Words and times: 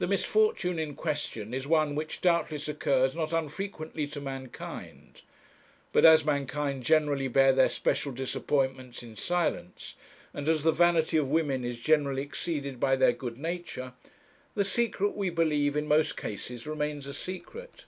The 0.00 0.08
misfortune 0.08 0.80
in 0.80 0.96
question 0.96 1.54
is 1.54 1.64
one 1.64 1.94
which 1.94 2.20
doubtless 2.20 2.66
occurs 2.66 3.14
not 3.14 3.32
unfrequently 3.32 4.04
to 4.08 4.20
mankind; 4.20 5.22
but 5.92 6.04
as 6.04 6.24
mankind 6.24 6.82
generally 6.82 7.28
bear 7.28 7.52
their 7.52 7.68
special 7.68 8.10
disappointments 8.10 9.04
in 9.04 9.14
silence, 9.14 9.94
and 10.32 10.48
as 10.48 10.64
the 10.64 10.72
vanity 10.72 11.16
of 11.18 11.30
women 11.30 11.64
is 11.64 11.78
generally 11.78 12.22
exceeded 12.22 12.80
by 12.80 12.96
their 12.96 13.12
good 13.12 13.38
nature, 13.38 13.92
the 14.56 14.64
secret, 14.64 15.14
we 15.14 15.30
believe, 15.30 15.76
in 15.76 15.86
most 15.86 16.16
cases 16.16 16.66
remains 16.66 17.06
a 17.06 17.14
secret. 17.14 17.84